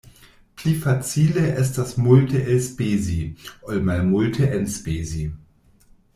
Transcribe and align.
Pli 0.59 0.71
facile 0.85 1.43
estas 1.63 1.91
multe 2.05 2.41
elspezi, 2.55 3.19
ol 3.69 3.85
malmulte 3.91 4.51
enspezi. 4.61 5.25